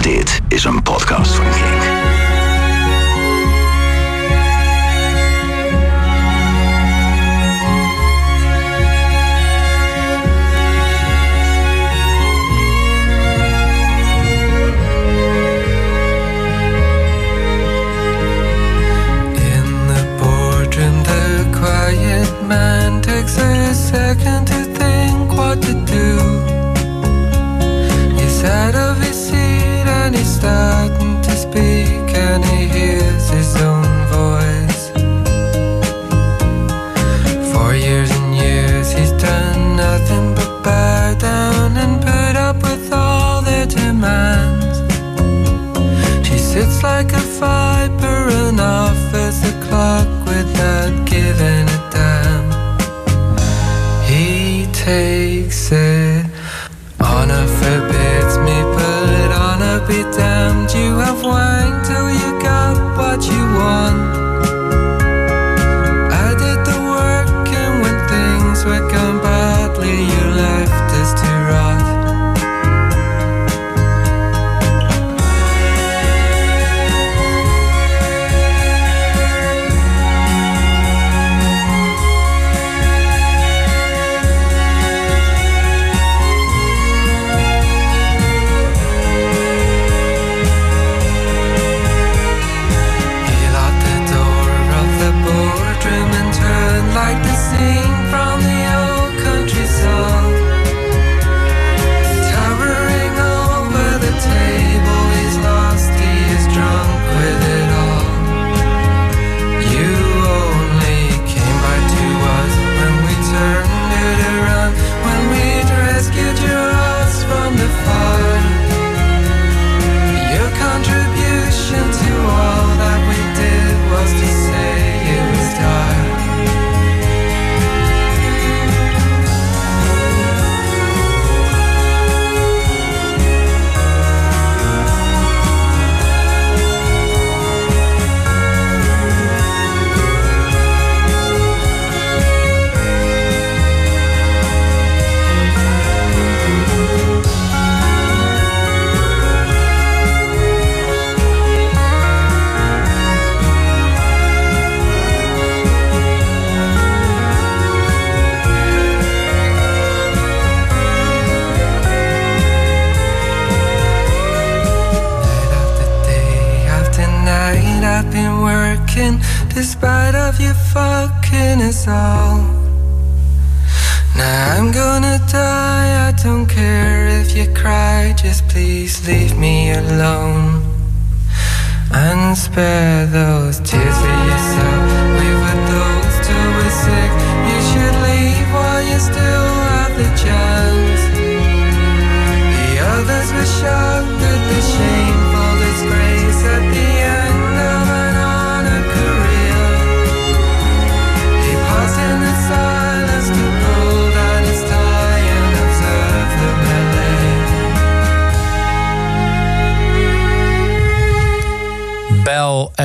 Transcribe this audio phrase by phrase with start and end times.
[0.00, 2.29] Dit is een podcast van Kink.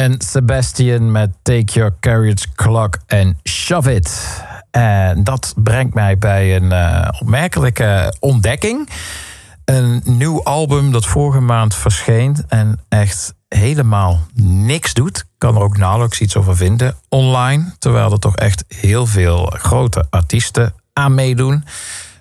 [0.05, 4.41] En Sebastian met Take Your Carriage Clock and Shove It.
[4.71, 8.89] En dat brengt mij bij een eh, opmerkelijke ontdekking.
[9.65, 15.25] Een nieuw album dat vorige maand verscheen en echt helemaal niks doet.
[15.37, 17.73] Kan er ook nauwelijks iets over vinden online.
[17.79, 21.65] Terwijl er toch echt heel veel grote artiesten aan meedoen.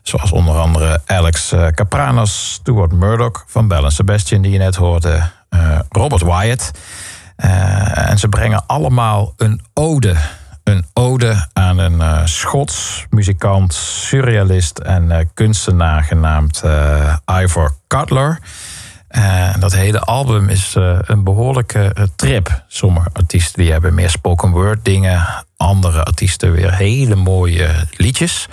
[0.02, 5.30] Zoals onder andere Alex eh, Capranos, Stuart Murdoch van Bell Sebastian, die je net hoorde.
[5.48, 6.70] eh, Robert Wyatt.
[7.36, 10.14] Eh, en ze brengen allemaal een ode.
[10.64, 16.62] Een ode aan een eh, Schots muzikant, surrealist en eh, kunstenaar genaamd
[17.26, 18.38] Ivor Cutler.
[19.14, 20.74] Eh, dat hele album is
[21.04, 22.62] een behoorlijke eh, trip.
[22.68, 25.44] Sommige artiesten die hebben meer spoken word dingen.
[25.56, 28.48] Andere artiesten weer hele mooie liedjes.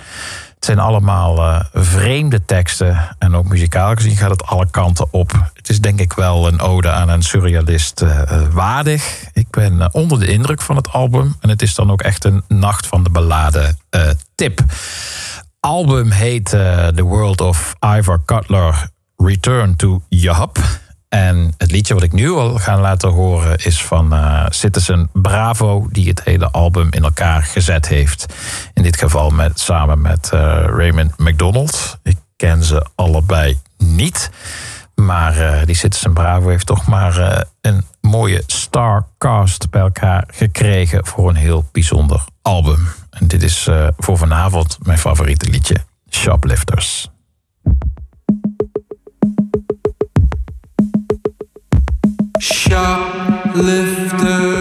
[0.62, 3.16] Het zijn allemaal eh, vreemde teksten.
[3.18, 5.32] En ook muzikaal gezien gaat het alle kanten op.
[5.62, 9.24] Het is denk ik wel een ode aan een surrealist eh, eh, waardig.
[9.32, 11.36] Ik ben onder de indruk van het album.
[11.40, 14.60] En het is dan ook echt een nacht van de ballade eh, tip.
[15.60, 20.58] Album heet The World of Ivor Cutler Return to Yahab.
[21.14, 25.86] En het liedje wat ik nu al ga laten horen is van eh, Citizen Bravo,
[25.90, 28.34] die het hele album in elkaar gezet heeft.
[28.74, 31.98] In dit geval met, samen met eh, Raymond McDonald.
[32.02, 34.30] Ik ken ze allebei niet.
[34.94, 41.36] Maar die Citizen Bravo heeft toch maar een mooie starcast bij elkaar gekregen voor een
[41.36, 42.88] heel bijzonder album.
[43.10, 45.76] En dit is voor vanavond mijn favoriete liedje,
[46.10, 47.11] Shoplifters.
[53.54, 54.51] lifter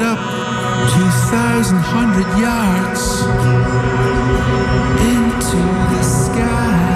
[0.00, 0.18] up
[0.94, 1.76] 2,000
[2.40, 3.22] yards
[5.12, 5.58] into
[5.92, 6.91] the sky.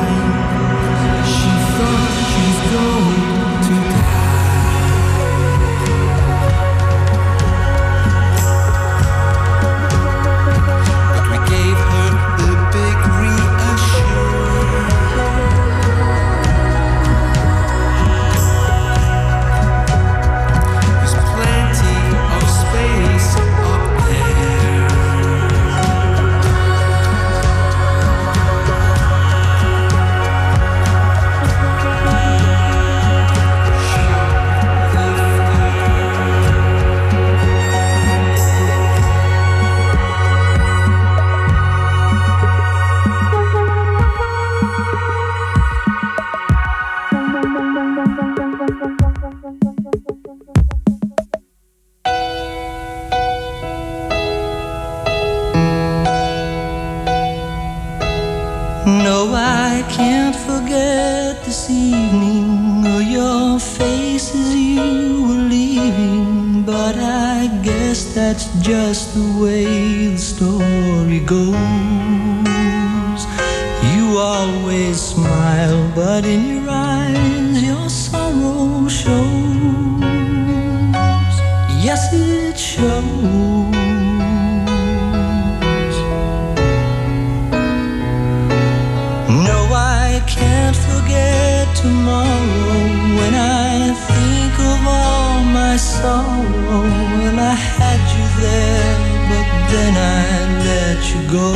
[101.14, 101.54] you go.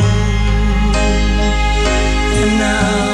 [2.41, 3.10] And now.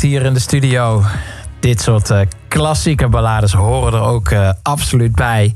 [0.00, 1.02] Hier in de studio.
[1.60, 5.54] Dit soort uh, klassieke ballades horen er ook uh, absoluut bij.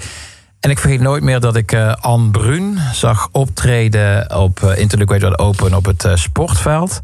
[0.61, 5.75] En ik vergeet nooit meer dat ik uh, Anne Brun zag optreden op uh, Open
[5.75, 7.01] op het sportveld.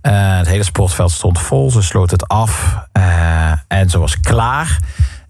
[0.00, 2.76] het hele sportveld stond vol, ze sloot het af
[3.68, 4.78] en ze was klaar.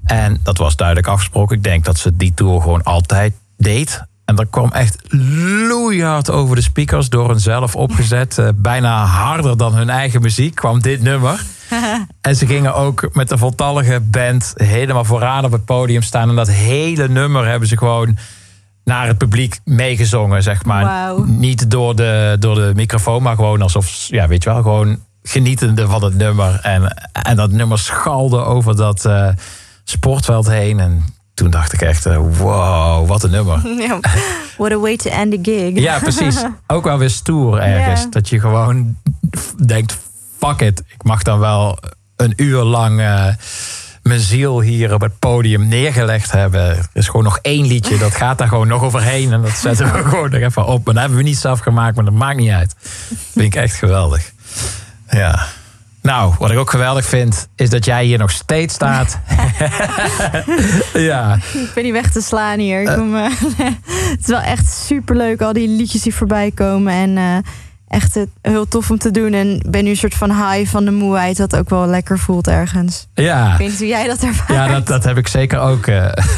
[0.05, 1.57] En dat was duidelijk afgesproken.
[1.57, 4.07] Ik denk dat ze die tour gewoon altijd deed.
[4.29, 4.99] En dat kwam echt
[5.69, 8.39] loeihard over de speakers door hun zelf opgezet.
[8.39, 11.43] Uh, bijna harder dan hun eigen muziek kwam dit nummer.
[12.21, 16.29] en ze gingen ook met de voltallige band helemaal vooraan op het podium staan.
[16.29, 18.19] En dat hele nummer hebben ze gewoon
[18.85, 21.15] naar het publiek meegezongen, zeg maar.
[21.15, 21.27] Wow.
[21.29, 25.87] Niet door de, door de microfoon, maar gewoon alsof, ja, weet je wel, gewoon genietende
[25.87, 26.61] van het nummer.
[26.63, 29.29] En, en dat nummer schalde over dat uh,
[29.85, 30.81] sportveld heen.
[30.81, 31.05] En
[31.39, 33.61] toen dacht ik echt, uh, wow, wat een nummer.
[33.89, 34.01] Ja,
[34.57, 35.79] what a way to end a gig.
[35.79, 36.45] Ja, precies.
[36.67, 38.11] Ook wel weer stoer ergens.
[38.11, 38.97] Dat je gewoon
[39.67, 39.99] denkt,
[40.39, 40.83] fuck it.
[40.89, 41.79] Ik mag dan wel
[42.17, 43.27] een uur lang uh,
[44.03, 46.61] mijn ziel hier op het podium neergelegd hebben.
[46.61, 49.33] Er is gewoon nog één liedje, dat gaat daar gewoon nog overheen.
[49.33, 50.85] En dat zetten we gewoon nog even op.
[50.85, 52.75] Maar dat hebben we niet zelf gemaakt, maar dat maakt niet uit.
[53.09, 54.33] Dat vind ik echt geweldig.
[55.11, 55.47] Ja.
[56.09, 59.19] Nou, wat ik ook geweldig vind, is dat jij hier nog steeds staat.
[61.11, 61.35] ja.
[61.35, 62.81] Ik ben niet weg te slaan hier.
[62.81, 63.25] Ik kom, uh,
[64.11, 66.93] het is wel echt superleuk, al die liedjes die voorbij komen.
[66.93, 67.37] En uh,
[67.89, 69.33] echt heel tof om te doen.
[69.33, 72.49] En ben nu een soort van high van de moeheid, dat ook wel lekker voelt
[72.49, 73.09] ergens.
[73.15, 73.53] Ja.
[73.53, 74.53] Ik weet niet hoe jij dat ervaart.
[74.53, 75.87] Ja, dat, dat heb ik zeker ook.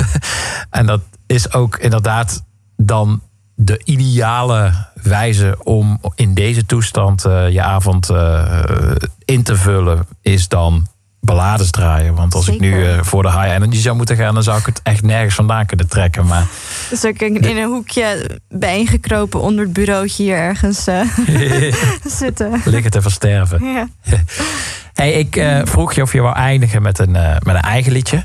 [0.71, 2.45] en dat is ook inderdaad
[2.77, 3.21] dan
[3.62, 8.62] de ideale wijze om in deze toestand uh, je avond uh,
[9.25, 10.87] in te vullen, is dan
[11.21, 12.14] ballades draaien.
[12.14, 12.67] Want als Zeker.
[12.67, 15.02] ik nu uh, voor de high energy zou moeten gaan, dan zou ik het echt
[15.02, 16.26] nergens vandaan kunnen trekken.
[16.26, 16.47] Maar
[16.90, 20.85] dus ook in, in een hoekje bijeengekropen onder het bureautje hier ergens
[22.21, 22.62] zitten.
[22.64, 23.64] Liggen te versterven.
[23.64, 23.88] Ja.
[24.95, 28.25] hey, ik vroeg je of je wou eindigen met een, met een eigen liedje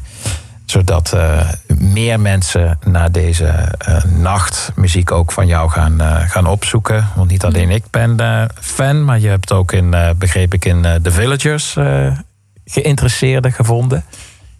[0.65, 6.47] zodat uh, meer mensen naar deze uh, nacht muziek ook van jou gaan, uh, gaan
[6.47, 7.07] opzoeken.
[7.15, 8.17] Want niet alleen ik ben
[8.61, 11.77] fan, maar je hebt ook in, begreep ik, in The Villagers
[12.65, 14.03] geïnteresseerden gevonden.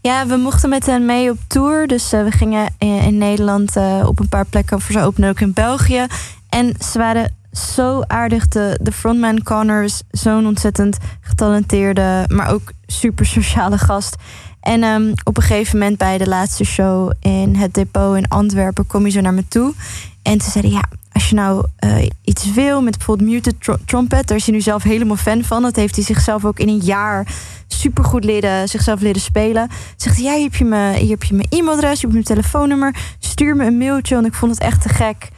[0.01, 1.87] Ja, we mochten met hen mee op tour.
[1.87, 6.05] Dus we gingen in, Nederland op een paar plekken voor ze openen, ook in België.
[6.49, 8.47] En ze waren zo aardig.
[8.47, 14.15] De, de frontman Connor is zo'n ontzettend getalenteerde, maar ook super sociale gast.
[14.65, 18.87] En um, op een gegeven moment bij de laatste show in het depot in Antwerpen
[18.87, 19.73] kom je zo naar me toe.
[20.21, 24.27] En ze zeiden, ja, als je nou uh, iets wil met bijvoorbeeld muted tr trumpet,
[24.27, 25.61] daar is hij nu zelf helemaal fan van.
[25.61, 27.27] Dat heeft hij zichzelf ook in een jaar
[27.67, 29.69] supergoed leren, zichzelf leren spelen.
[29.95, 32.23] Zegt hij, ja, hier heb je mijn, hier heb je mijn e-mailadres, je hebt mijn
[32.23, 32.95] telefoonnummer.
[33.19, 35.29] Stuur me een mailtje, want ik vond het echt te gek.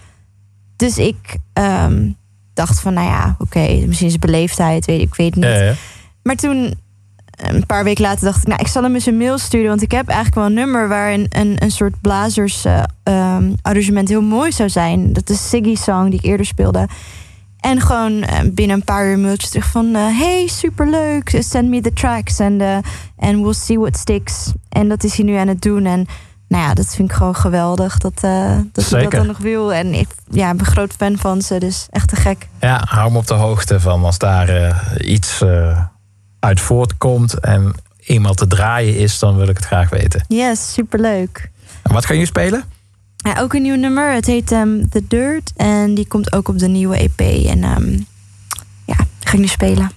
[0.75, 2.15] Dus ik um,
[2.53, 5.53] dacht van, nou ja, oké, okay, misschien is het beleefdheid, weet ik, weet het niet.
[5.53, 5.73] Ja, ja.
[6.23, 6.85] Maar toen
[7.37, 9.69] een paar weken later dacht ik, nou, ik zal hem eens een mail sturen.
[9.69, 14.09] Want ik heb eigenlijk wel een nummer waarin een, een soort blazers uh, um, arrangement
[14.09, 15.13] heel mooi zou zijn.
[15.13, 16.87] Dat is Siggy Song die ik eerder speelde.
[17.59, 19.85] En gewoon uh, binnen een paar uur een mailtje terug van...
[19.85, 22.61] Uh, hey, superleuk, send me the tracks and,
[23.17, 24.51] and we'll see what sticks.
[24.69, 25.85] En dat is hij nu aan het doen.
[25.85, 26.05] En
[26.47, 29.73] nou ja, dat vind ik gewoon geweldig dat, uh, dat hij dat dan nog wil.
[29.73, 32.47] En ik ja, ben groot fan van ze, dus echt te gek.
[32.59, 34.75] Ja, hou me op de hoogte van als daar uh,
[35.11, 35.79] iets uh,
[36.47, 40.25] uit voortkomt en eenmaal te draaien is, dan wil ik het graag weten.
[40.27, 41.49] Yes, superleuk.
[41.81, 42.63] En wat gaan jullie spelen?
[43.17, 44.13] Ja, ook een nieuw nummer.
[44.13, 47.19] Het heet um, The Dirt en die komt ook op de nieuwe EP.
[47.45, 48.05] En um,
[48.85, 49.91] ja, ga ik nu spelen.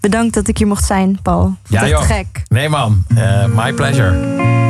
[0.00, 1.56] Bedankt dat ik hier mocht zijn, Paul.
[1.68, 2.02] Ja, joh.
[2.02, 2.42] gek.
[2.48, 4.61] Nee man, uh, my pleasure.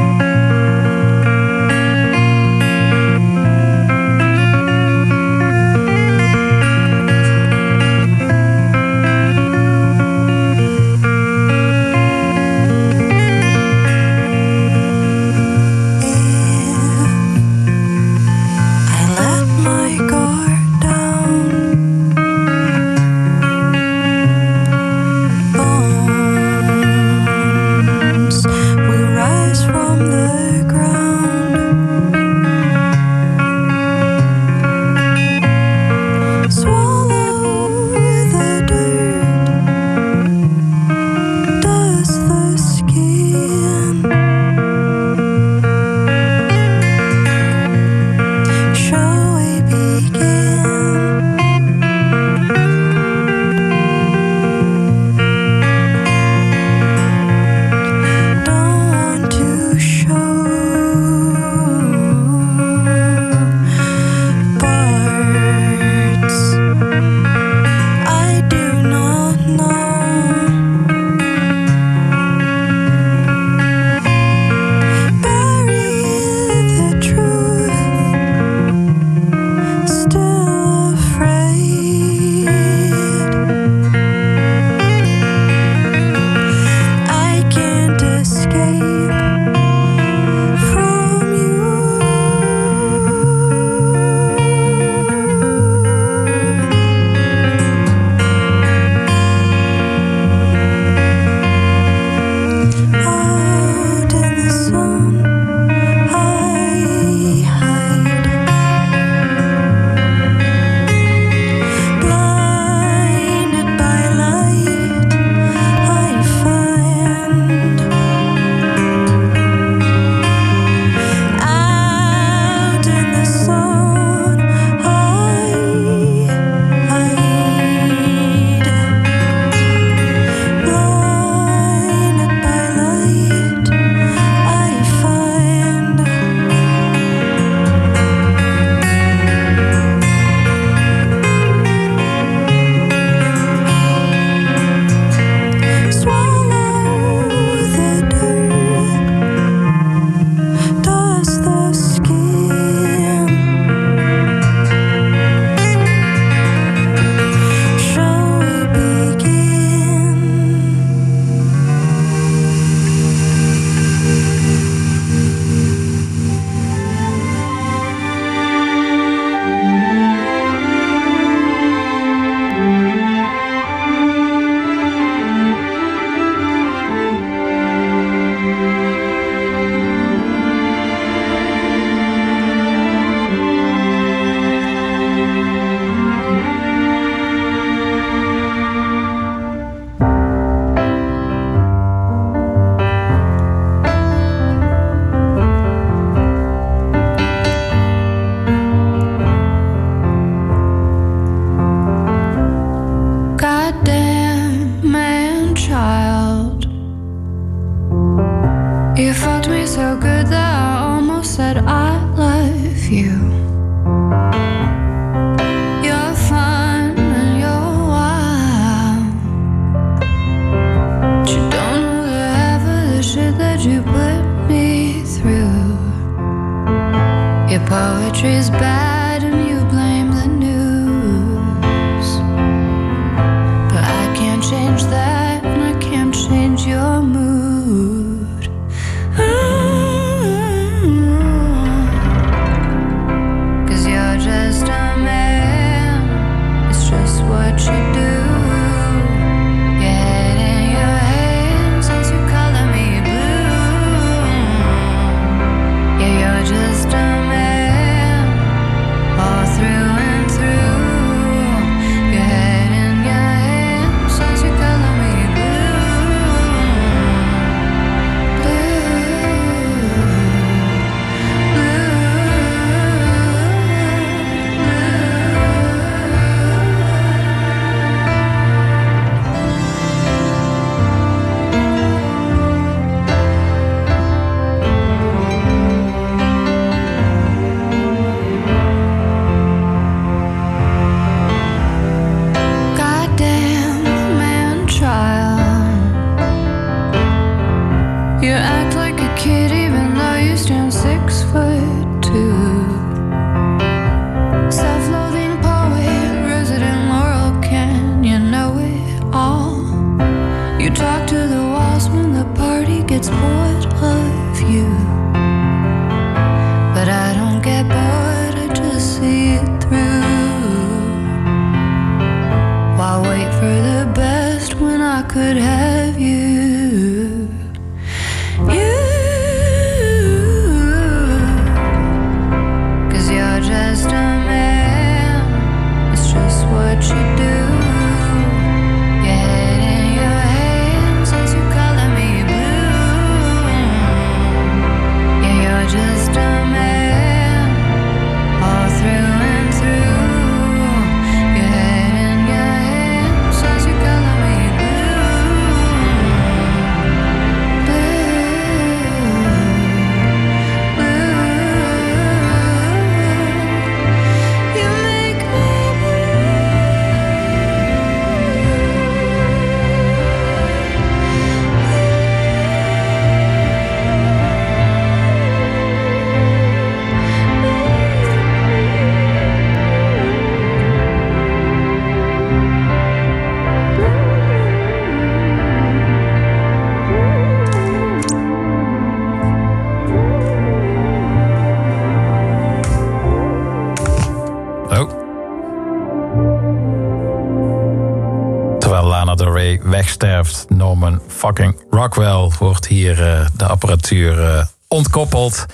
[401.82, 405.46] Rockwell wordt hier eh, de apparatuur eh, ontkoppeld.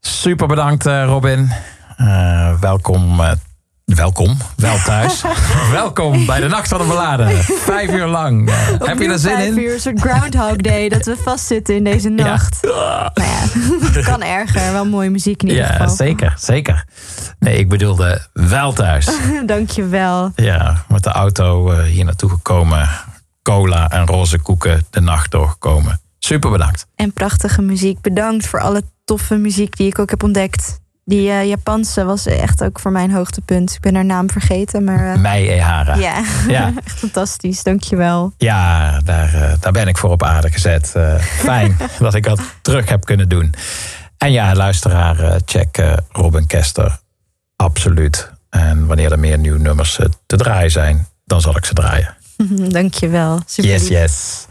[0.00, 1.52] Super bedankt eh, Robin.
[2.60, 3.20] Welkom,
[3.84, 5.22] welkom, wel thuis.
[5.72, 7.26] welkom bij de Nacht van de Ballade.
[7.64, 8.50] Vijf uur lang.
[8.84, 9.58] Heb je er zin vijf in?
[9.58, 12.58] uur, een soort Groundhog Day, dat we vastzitten in deze nacht.
[13.14, 14.72] Nou ja, kan erger.
[14.72, 15.88] Wel mooie muziek in ieder Ja, geval.
[15.88, 16.84] zeker, zeker.
[17.38, 19.08] Nee, ik bedoelde wel thuis.
[19.46, 20.32] Dankjewel.
[20.36, 22.88] Ja, met de auto hier naartoe gekomen.
[23.42, 26.00] Cola en roze koeken de nacht doorgekomen.
[26.18, 26.86] Super bedankt.
[26.94, 28.00] En prachtige muziek.
[28.00, 30.80] Bedankt voor alle toffe muziek die ik ook heb ontdekt.
[31.04, 33.72] Die eh, Japanse was echt ook voor mijn hoogtepunt.
[33.74, 35.12] Ik ben haar naam vergeten, maar...
[35.12, 35.94] eh, Mei Ehara.
[35.94, 36.72] ja, Ja.
[36.84, 37.62] echt fantastisch.
[37.62, 38.32] Dankjewel.
[38.36, 40.94] Ja, daar, eh, daar ben ik voor op aarde gezet.
[41.20, 43.54] Fijn dat ik dat terug heb kunnen doen.
[44.18, 46.98] En ja, luisteraar, check Robin Kester.
[47.56, 48.30] Absoluut.
[48.50, 52.16] En wanneer er meer nieuwe nummers te draaien zijn, dan zal ik ze draaien.
[52.68, 53.40] Dankjewel.
[53.46, 54.46] Super Yes, yes.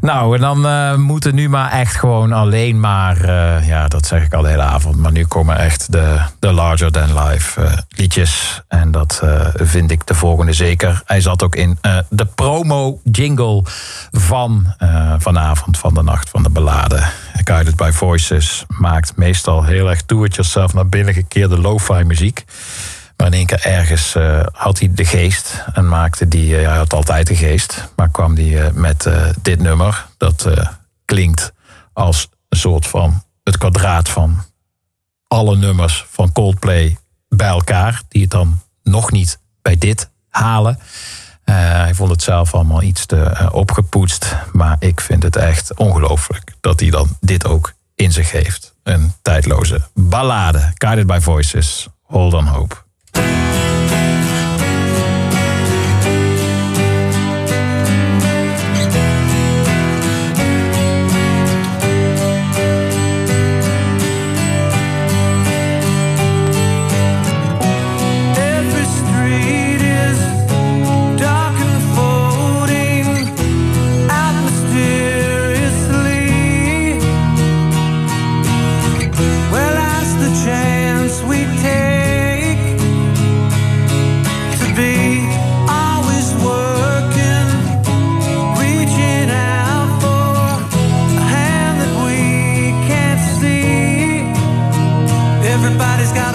[0.00, 3.20] Nou, en dan eh, moeten nu maar echt gewoon alleen maar...
[3.20, 4.96] eh, ja, dat zeg ik al de hele avond.
[4.96, 8.62] Maar nu komen echt de, de larger than life eh, liedjes.
[8.68, 9.22] En dat
[9.54, 11.02] vind ik de volgende zeker.
[11.06, 11.78] Hij zat ook in
[12.08, 13.62] de promo jingle
[14.10, 14.74] van
[15.18, 17.02] vanavond, van de nacht van de ballade.
[17.44, 22.44] Guided by Voices maakt meestal heel erg do-it-yourself naar binnen gekeerde lo-fi muziek.
[23.16, 26.76] Maar in één keer ergens eh, had hij de geest en maakte die, eh, hij
[26.76, 29.08] had altijd de geest, maar kwam die eh, met
[29.42, 30.06] dit nummer.
[30.16, 30.48] Dat
[31.04, 31.52] klinkt
[31.92, 34.44] als een soort van het kwadraat van
[35.28, 36.96] alle nummers van Coldplay
[37.28, 40.78] bij elkaar, die het dan nog niet bij dit halen.
[41.44, 46.80] Hij vond het zelf allemaal iets te opgepoetst, maar ik vind het echt ongelooflijk dat
[46.80, 48.74] hij dan dit ook in zich heeft.
[48.82, 52.85] Een tijdloze ballade, Guided by Voices, Hold on Hope.
[53.16, 53.65] Thank you.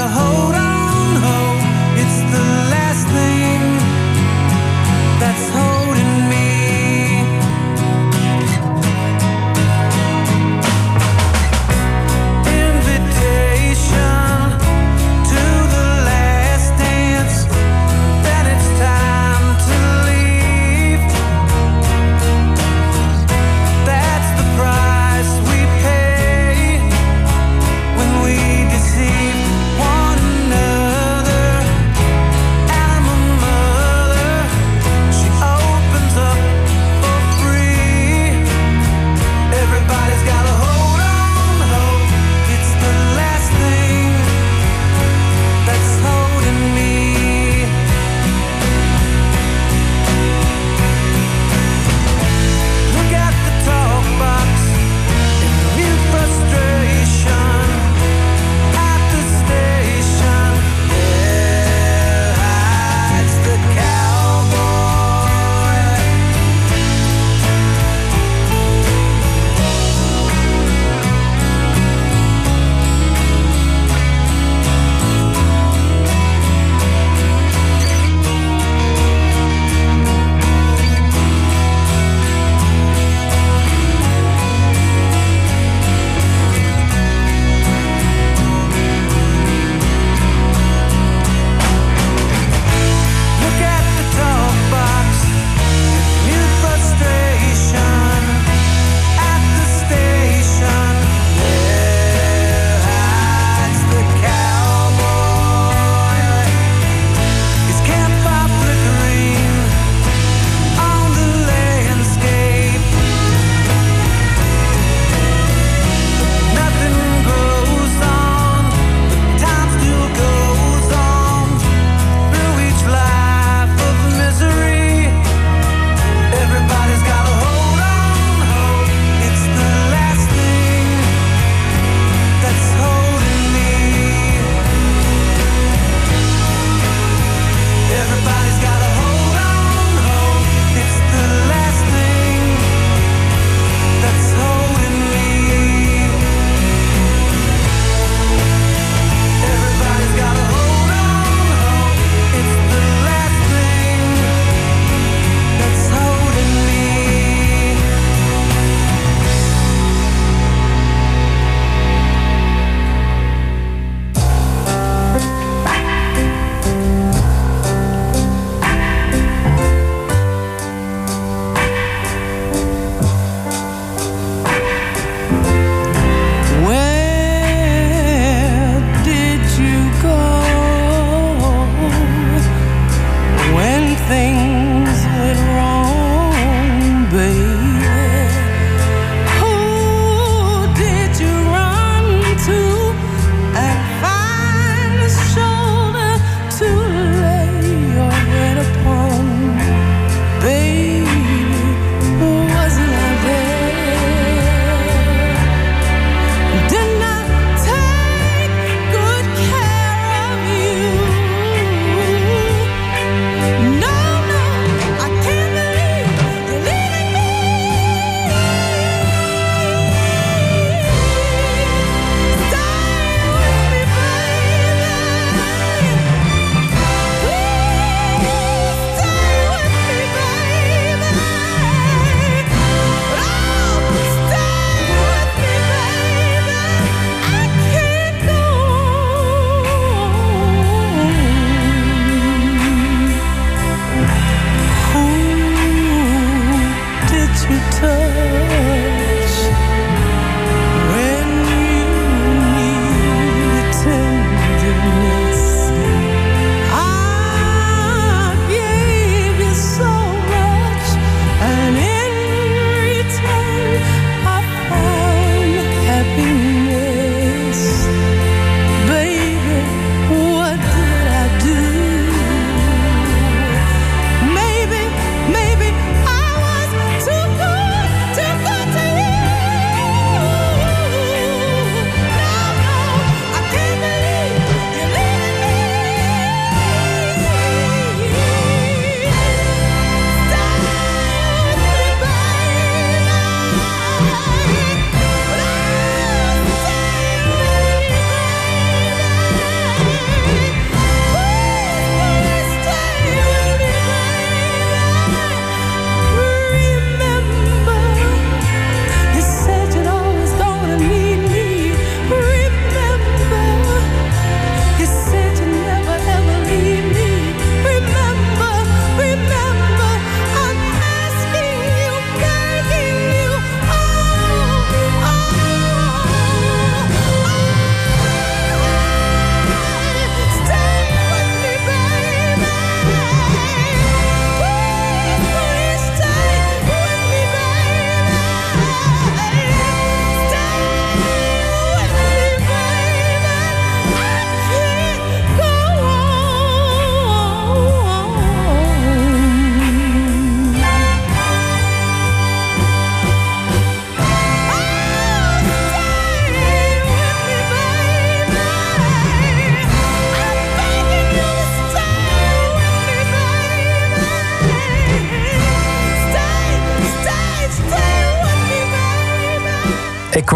[0.02, 1.51] gotta hold on, hold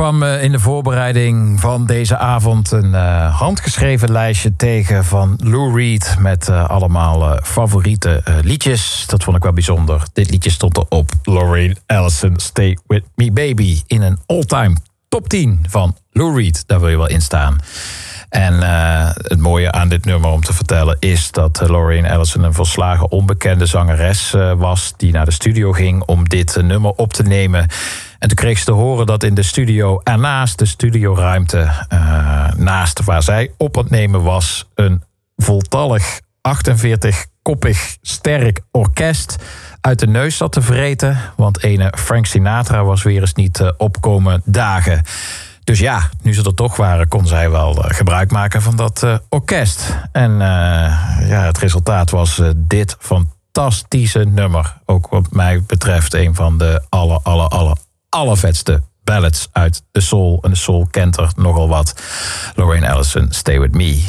[0.05, 5.75] kwam eh, in de voorbereiding van deze avond een uh, handgeschreven lijstje tegen van Lou
[5.75, 9.03] Reed met uh, allemaal favoriete liedjes.
[9.07, 10.03] Dat vond ik wel bijzonder.
[10.13, 11.11] Dit liedje stond erop.
[11.23, 13.81] Lorraine Allison, Stay With Me Baby.
[13.87, 14.75] In een all-time
[15.09, 16.63] top 10 van Lou Reed.
[16.67, 17.59] Daar wil je wel in staan.
[18.35, 22.43] En uh, het mooie aan dit nummer om te vertellen is dat uh, Lorraine Allison
[22.43, 24.93] een volslagen onbekende zangeres uh, was.
[24.97, 27.59] Die naar de studio ging om dit nummer op te nemen.
[28.19, 31.71] En toen kreeg ze te horen dat in de studio ernaast de studioruimte,
[32.57, 35.03] naast waar zij op het nemen was, een
[35.35, 36.19] voltallig
[36.57, 39.35] 48-koppig sterk orkest
[39.81, 41.17] uit de neus zat te vreten.
[41.35, 45.03] Want ene Frank Sinatra was weer eens niet opkomen dagen.
[45.65, 49.01] Dus ja, nu ze er toch waren, kon zij wel uh, gebruik maken van dat
[49.03, 49.97] uh, orkest.
[50.11, 50.37] En uh,
[51.27, 54.77] ja, het resultaat was dit fantastische nummer.
[54.85, 57.77] Ook wat mij betreft een van de aller, aller, aller,
[58.09, 60.39] allervetste ballads uit de soul.
[60.41, 62.01] En de soul kent er nogal wat.
[62.55, 64.03] Lorraine Allison, Stay With Me.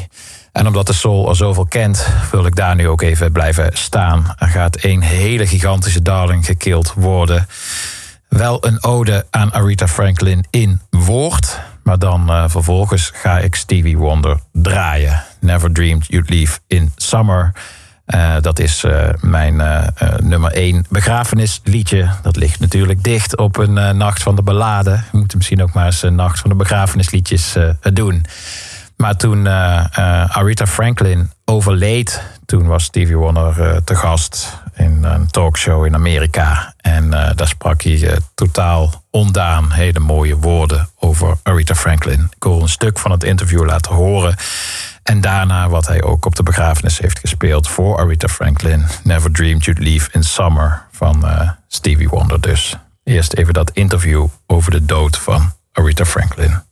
[0.53, 4.35] En omdat de soul er zoveel kent, wil ik daar nu ook even blijven staan.
[4.39, 7.47] Er gaat een hele gigantische darling gekild worden
[8.37, 11.61] wel een ode aan Aretha Franklin in woord.
[11.83, 15.23] Maar dan uh, vervolgens ga ik Stevie Wonder draaien.
[15.41, 17.53] Never Dreamed You'd Leave in Summer.
[18.07, 19.63] Uh, dat is uh, mijn
[20.23, 22.09] nummer 1 begrafenisliedje.
[22.23, 25.01] Dat ligt natuurlijk dicht op een nacht van de ballade.
[25.13, 28.25] We moeten misschien ook maar eens een nacht van de begrafenisliedjes doen.
[28.97, 29.49] Maar toen
[30.29, 36.75] Aretha Franklin overleed, toen was Stevie Wonder te gast in een talkshow in Amerika.
[36.77, 42.31] En uh, daar sprak hij uh, totaal ondaan hele mooie woorden over Aretha Franklin.
[42.37, 44.37] Ik wil een stuk van het interview laten horen.
[45.03, 48.85] En daarna wat hij ook op de begrafenis heeft gespeeld voor Aretha Franklin.
[49.03, 51.25] Never Dreamed You'd Leave in Summer van
[51.69, 52.77] Stevie Wonder dus.
[53.05, 56.66] Eerst even dat interview over de dood van Aretha Franklin.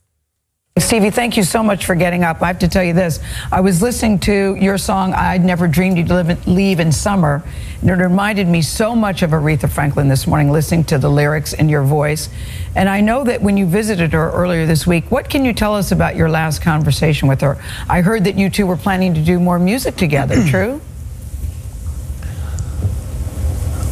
[0.77, 2.41] Stevie, thank you so much for getting up.
[2.41, 3.21] I have to tell you this.
[3.49, 7.41] I was listening to your song, I'd Never Dreamed You'd live, Leave in Summer,
[7.79, 11.53] and it reminded me so much of Aretha Franklin this morning, listening to the lyrics
[11.53, 12.27] in your voice.
[12.75, 15.73] And I know that when you visited her earlier this week, what can you tell
[15.73, 17.57] us about your last conversation with her?
[17.87, 20.81] I heard that you two were planning to do more music together, true?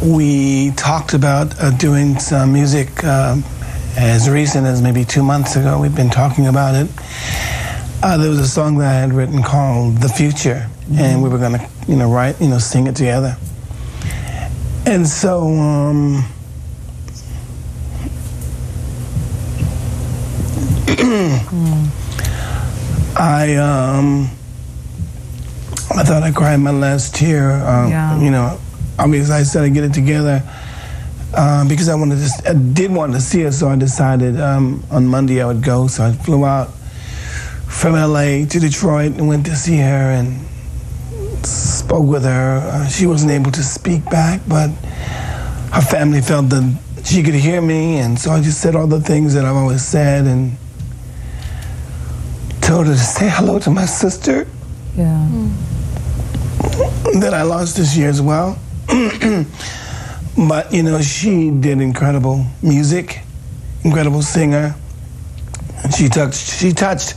[0.03, 2.89] We talked about uh, doing some music.
[3.05, 3.37] Uh,
[3.97, 6.89] as recent as maybe two months ago, we've been talking about it.
[8.01, 10.99] Uh, there was a song that I had written called "The Future," mm-hmm.
[10.99, 13.37] and we were going to, you know, write, you know, sing it together.
[14.85, 16.25] And so, um,
[23.15, 24.29] I, um,
[25.95, 27.51] I thought I cried my last tear.
[27.51, 28.19] Um, yeah.
[28.19, 28.59] You know,
[28.99, 30.43] obviously I said I get it together
[31.35, 34.83] um, because I wanted to, I did want to see her, so I decided um,
[34.91, 35.87] on Monday I would go.
[35.87, 36.69] So I flew out
[37.67, 40.45] from LA to Detroit and went to see her and
[41.45, 42.59] spoke with her.
[42.63, 44.69] Uh, she wasn't able to speak back, but
[45.73, 49.01] her family felt that she could hear me, and so I just said all the
[49.01, 50.55] things that I've always said and
[52.61, 54.47] told her to say hello to my sister.
[54.95, 55.27] Yeah.
[57.19, 58.57] That I lost this year as well.
[60.37, 63.21] But you know, she did incredible music,
[63.83, 64.75] incredible singer.
[65.95, 67.13] She touched she touched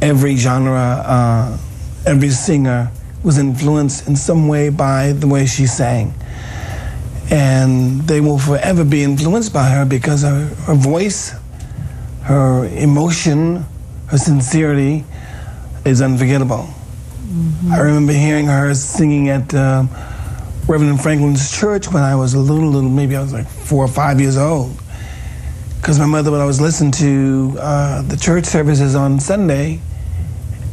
[0.00, 1.02] every genre.
[1.04, 1.58] Uh,
[2.06, 2.90] every singer
[3.22, 6.14] was influenced in some way by the way she sang,
[7.30, 11.34] and they will forever be influenced by her because her, her voice,
[12.22, 13.64] her emotion,
[14.06, 15.04] her sincerity
[15.84, 16.66] is unforgettable.
[17.26, 17.72] Mm-hmm.
[17.72, 19.52] I remember hearing her singing at.
[19.52, 19.84] Uh,
[20.72, 23.88] Reverend Franklin's church when I was a little, little, maybe I was like four or
[23.88, 24.74] five years old.
[25.76, 29.80] Because my mother would always listen to uh, the church services on Sunday.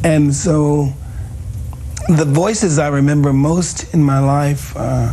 [0.02, 0.94] And so
[2.08, 5.12] the voices I remember most in my life uh,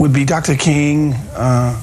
[0.00, 0.54] would be Dr.
[0.54, 1.78] King, uh,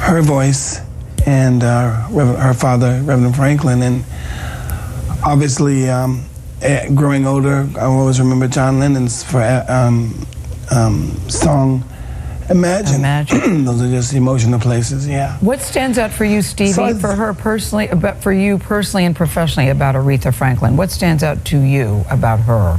[0.00, 0.80] her voice,
[1.26, 3.82] and uh, her father, Reverend Franklin.
[3.82, 4.02] And
[5.22, 6.24] obviously, um,
[6.94, 10.26] growing older, I always remember John Lennon's for, um,
[10.70, 11.84] um, song
[12.48, 12.96] Imagine.
[12.96, 13.64] Imagine.
[13.64, 15.36] Those are just emotional places, yeah.
[15.38, 19.16] What stands out for you, Stevie, so for her personally, but for you personally and
[19.16, 20.76] professionally about Aretha Franklin?
[20.76, 22.78] What stands out to you about her?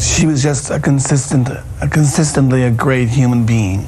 [0.00, 3.86] She was just a consistent, a consistently a great human being.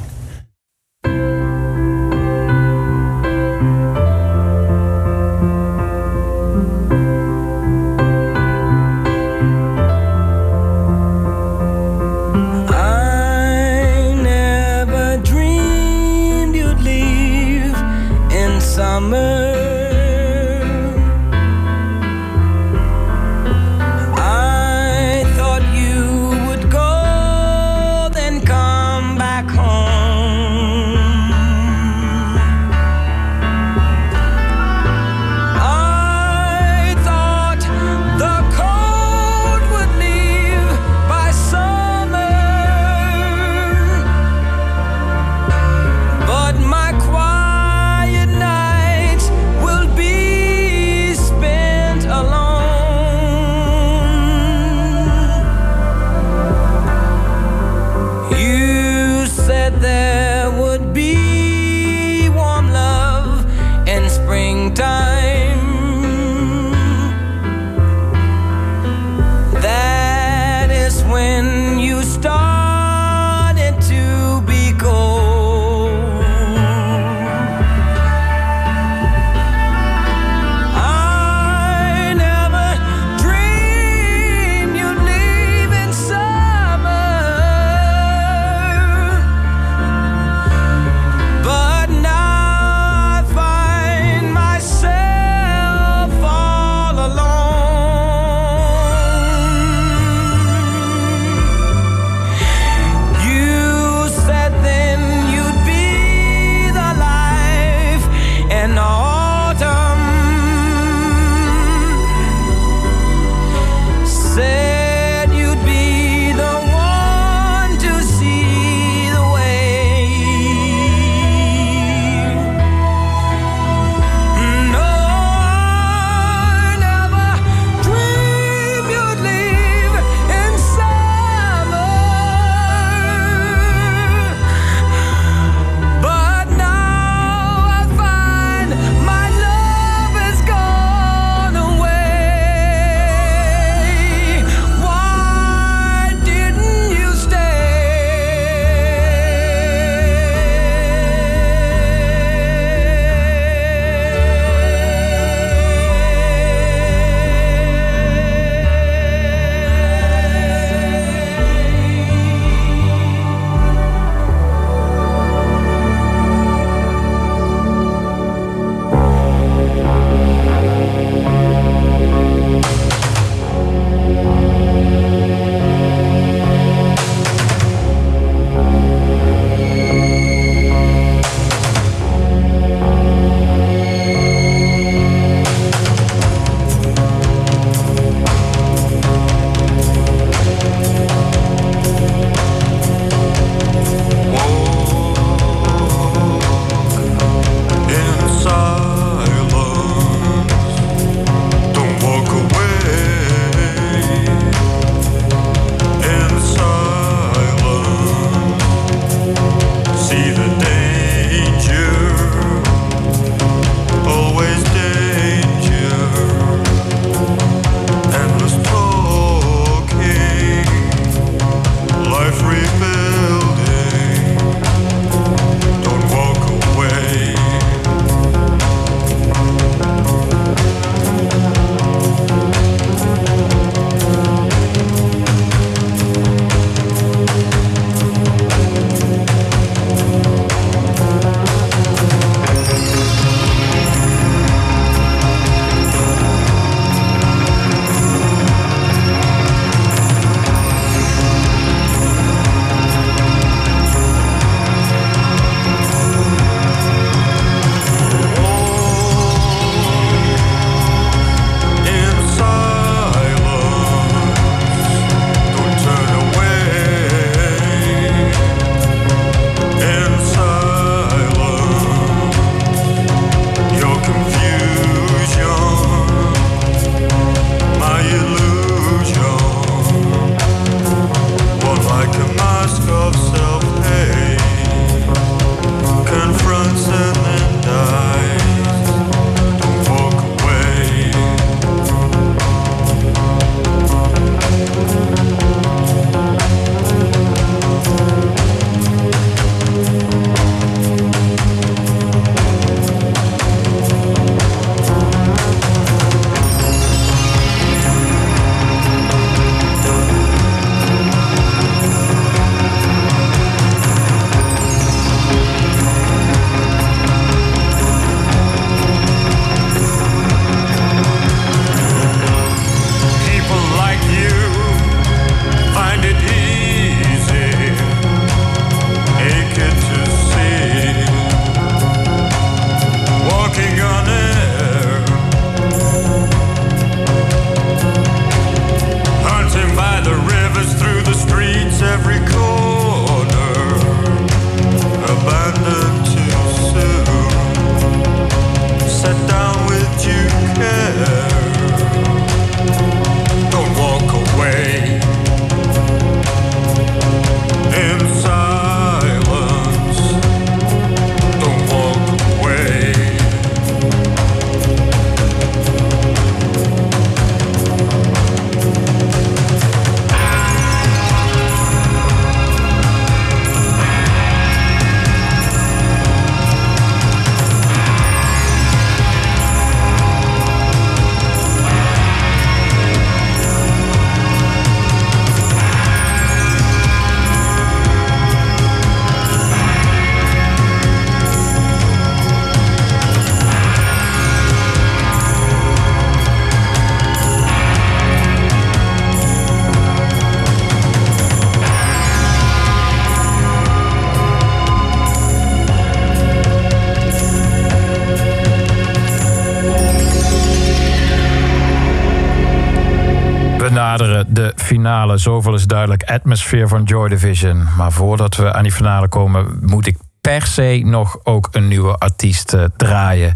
[414.74, 415.18] Finale.
[415.18, 416.02] Zoveel is duidelijk.
[416.02, 417.66] Atmosphere van Joy Division.
[417.76, 421.94] Maar voordat we aan die finale komen, moet ik per se nog ook een nieuwe
[421.96, 423.28] artiest eh, draaien.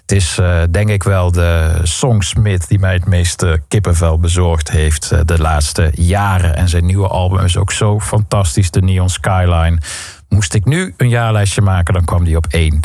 [0.00, 5.10] Het is uh, denk ik wel de songsmith die mij het meeste kippenvel bezorgd heeft
[5.12, 6.56] uh, de laatste jaren.
[6.56, 9.78] En zijn nieuwe album is ook zo fantastisch, de Neon Skyline.
[10.28, 12.80] Moest ik nu een jaarlijstje maken, dan kwam die op één.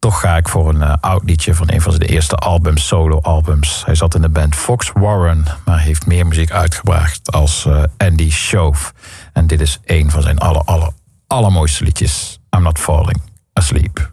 [0.00, 3.84] Toch ga ik voor een uh, oud liedje van een van zijn eerste albums, solo-albums.
[3.84, 8.92] Hij zat in de band Fox Warren, maar heeft meer muziek uitgebracht als Andy Shove.
[9.32, 10.90] En dit is een van zijn aller, aller,
[11.26, 12.40] allermooiste liedjes.
[12.56, 13.20] I'm not falling
[13.52, 14.10] asleep.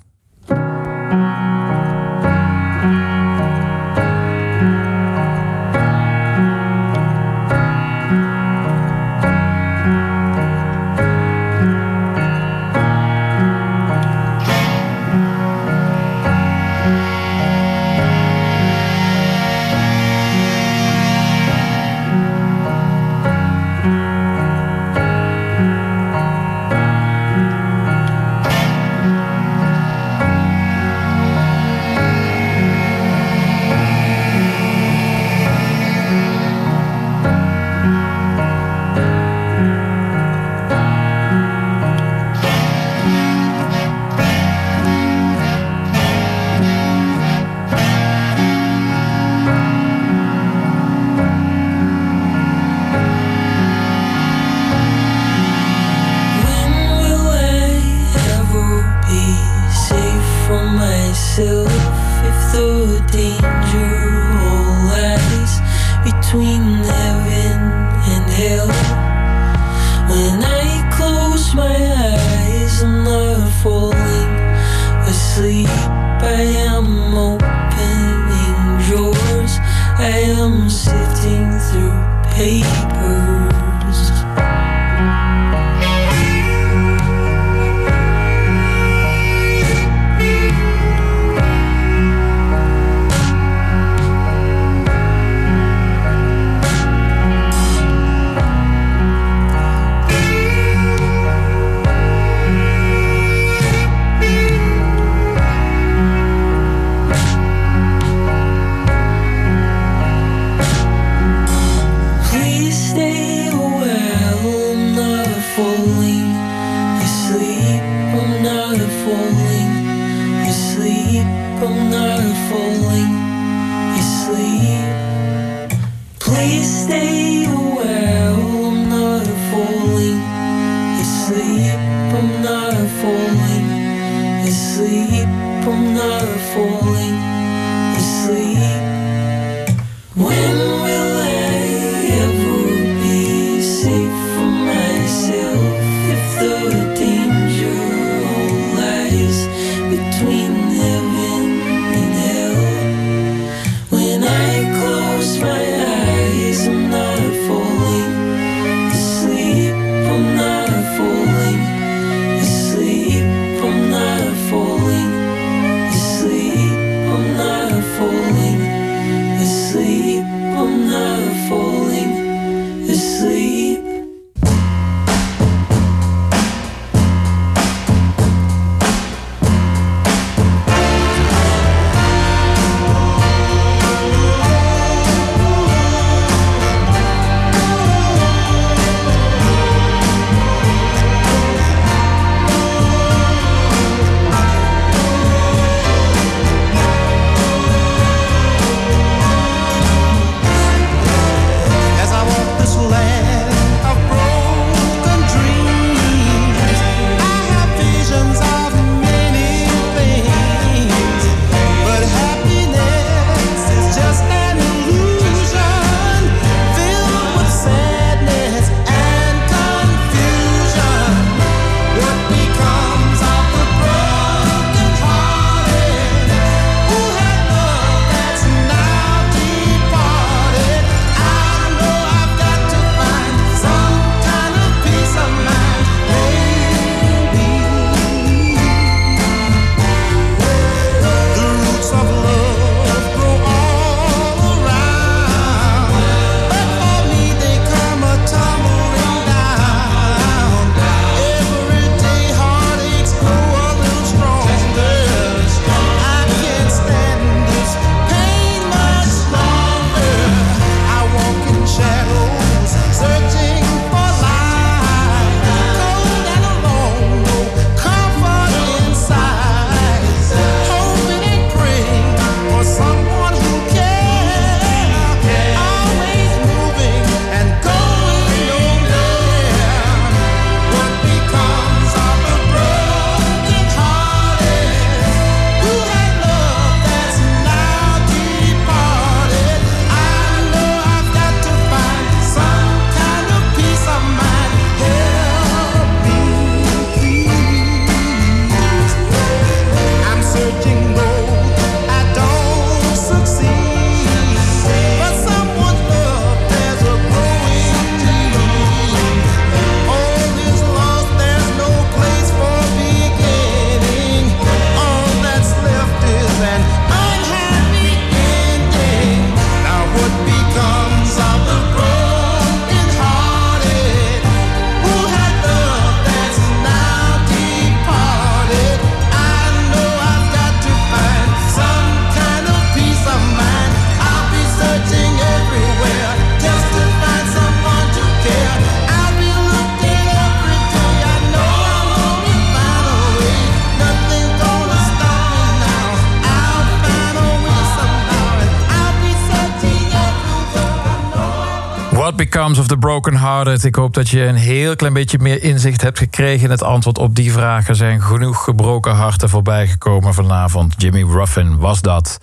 [352.16, 353.64] Becomes of the broken hearted?
[353.64, 356.98] Ik hoop dat je een heel klein beetje meer inzicht hebt gekregen in het antwoord
[356.98, 357.70] op die vragen.
[357.70, 360.74] Er zijn genoeg gebroken harten voorbijgekomen vanavond.
[360.78, 362.20] Jimmy Ruffin was dat.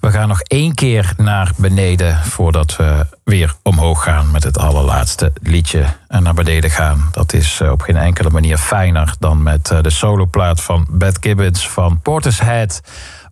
[0.00, 5.32] We gaan nog één keer naar beneden voordat we weer omhoog gaan met het allerlaatste
[5.42, 5.84] liedje.
[6.08, 9.80] En naar beneden gaan, dat is eh, op geen enkele manier fijner dan met eh,
[9.80, 12.80] de soloplaat van Beth Gibbons van Portishead.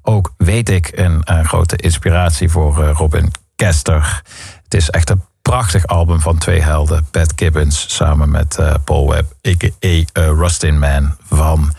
[0.03, 4.23] Ook weet ik een, een grote inspiratie voor eh, Robin Kester.
[4.65, 7.07] Het is echt een prachtig album van twee helden.
[7.11, 9.89] Pat Gibbons samen met uh, Paul Webb, a.k.a.
[9.89, 11.73] Uh, Rustin Man van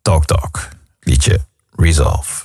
[0.00, 0.68] Talk Talk.
[1.00, 1.40] Liedje
[1.76, 2.44] Resolve.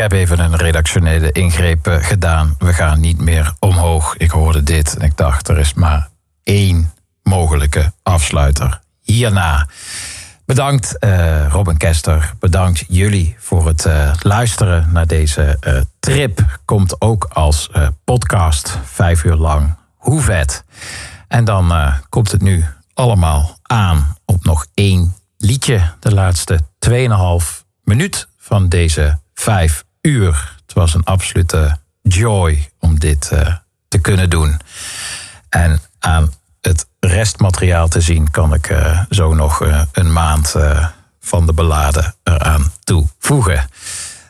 [0.00, 2.54] Heb even een redactionele ingreep eh, gedaan.
[2.58, 4.16] We gaan niet meer omhoog.
[4.16, 6.08] Ik hoorde dit en ik dacht, er is maar
[6.42, 6.92] één
[7.22, 8.80] mogelijke afsluiter.
[9.02, 9.68] Hierna.
[10.46, 12.34] Bedankt eh, Robin Kester.
[12.38, 15.58] Bedankt jullie voor het eh, luisteren naar deze
[15.98, 16.58] trip.
[16.64, 17.70] Komt ook als
[18.04, 19.74] podcast, vijf uur lang.
[19.96, 20.64] Hoe vet.
[21.28, 25.82] En dan komt het nu allemaal aan op nog één liedje.
[25.98, 30.56] De laatste 2,5 minuut van deze vijf uur.
[30.62, 33.54] Het was een absolute joy om dit eh,
[33.88, 34.60] te kunnen doen.
[35.48, 40.54] En aan het restmateriaal te zien kan ik eh, zo nog eh, een maand
[41.20, 43.68] van de beladen eraan toevoegen.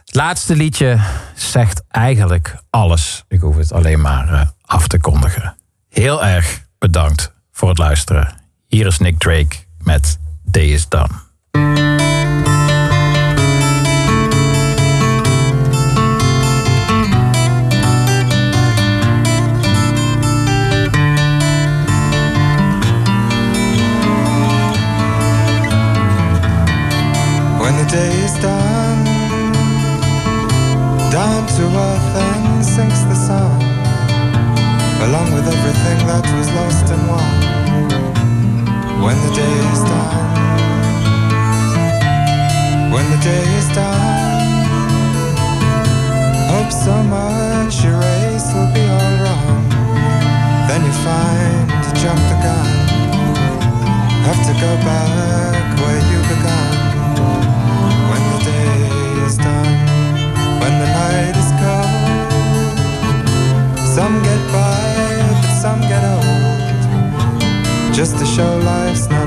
[0.04, 0.98] Het laatste liedje
[1.34, 3.24] zegt eigenlijk alles.
[3.28, 5.56] Ik hoef het alleen maar af te kondigen.
[5.88, 8.34] Heel erg bedankt voor het luisteren.
[8.68, 11.80] Hier is Nick Drake met Day is Done.
[68.41, 69.19] Show life's not